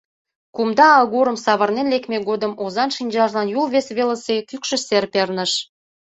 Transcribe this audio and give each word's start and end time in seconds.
Кумда 0.55 0.87
агурым 1.01 1.37
савырнен 1.45 1.87
лекме 1.93 2.17
годым 2.29 2.53
озан 2.63 2.89
шинчажлан 2.95 3.47
Юл 3.59 3.65
вес 3.73 3.87
велысе 3.97 4.35
кӱкшӧ 4.49 4.77
сер 4.87 5.03
перныш. 5.13 5.51